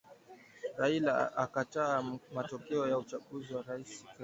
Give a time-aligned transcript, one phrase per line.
[0.77, 2.03] Raila akataa
[2.33, 4.13] matokeo ya uchaguzi wa rais Kenya